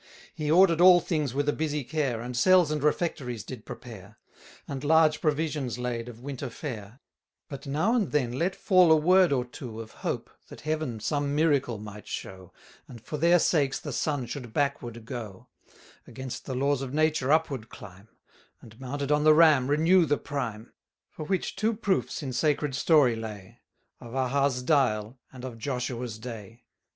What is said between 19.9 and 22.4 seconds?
the prime: For which two proofs in